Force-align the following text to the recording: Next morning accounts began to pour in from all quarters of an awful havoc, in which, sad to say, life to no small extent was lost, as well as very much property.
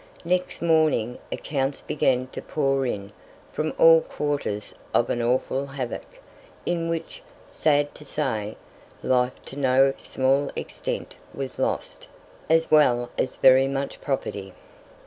Next 0.25 0.63
morning 0.63 1.19
accounts 1.31 1.83
began 1.83 2.25
to 2.29 2.41
pour 2.41 2.87
in 2.87 3.13
from 3.53 3.71
all 3.77 4.01
quarters 4.01 4.73
of 4.95 5.11
an 5.11 5.21
awful 5.21 5.67
havoc, 5.67 6.07
in 6.65 6.89
which, 6.89 7.21
sad 7.51 7.93
to 7.93 8.03
say, 8.03 8.57
life 9.03 9.39
to 9.45 9.55
no 9.57 9.93
small 9.99 10.49
extent 10.55 11.17
was 11.35 11.59
lost, 11.59 12.07
as 12.49 12.71
well 12.71 13.11
as 13.19 13.35
very 13.35 13.67
much 13.67 14.01
property. 14.01 14.53